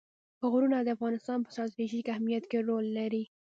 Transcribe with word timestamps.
غرونه 0.51 0.77
د 0.81 0.89
افغانستان 0.95 1.37
په 1.43 1.49
ستراتیژیک 1.53 2.05
اهمیت 2.13 2.43
کې 2.51 2.59
رول 2.67 2.85
لري. 2.97 3.23